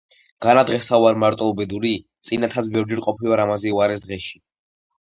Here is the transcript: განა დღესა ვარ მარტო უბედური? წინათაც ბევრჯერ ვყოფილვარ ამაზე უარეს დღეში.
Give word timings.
განა 0.45 0.61
დღესა 0.69 0.99
ვარ 1.03 1.19
მარტო 1.25 1.51
უბედური? 1.53 1.93
წინათაც 2.31 2.73
ბევრჯერ 2.79 3.05
ვყოფილვარ 3.05 3.47
ამაზე 3.47 3.79
უარეს 3.79 4.07
დღეში. 4.09 4.45